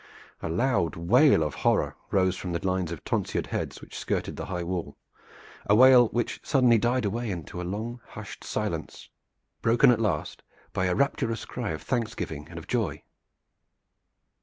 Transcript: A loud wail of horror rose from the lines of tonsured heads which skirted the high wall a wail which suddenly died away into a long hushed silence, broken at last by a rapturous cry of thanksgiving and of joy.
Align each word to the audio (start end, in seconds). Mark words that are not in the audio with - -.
A 0.41 0.49
loud 0.49 0.95
wail 0.95 1.43
of 1.43 1.53
horror 1.53 1.95
rose 2.09 2.35
from 2.35 2.53
the 2.53 2.65
lines 2.67 2.91
of 2.91 3.03
tonsured 3.05 3.45
heads 3.45 3.81
which 3.81 3.95
skirted 3.99 4.35
the 4.35 4.47
high 4.47 4.63
wall 4.63 4.97
a 5.69 5.75
wail 5.75 6.07
which 6.07 6.39
suddenly 6.41 6.79
died 6.79 7.05
away 7.05 7.29
into 7.29 7.61
a 7.61 7.61
long 7.61 8.01
hushed 8.07 8.43
silence, 8.43 9.09
broken 9.61 9.91
at 9.91 10.01
last 10.01 10.41
by 10.73 10.85
a 10.87 10.95
rapturous 10.95 11.45
cry 11.45 11.69
of 11.69 11.83
thanksgiving 11.83 12.47
and 12.49 12.57
of 12.57 12.65
joy. 12.65 13.03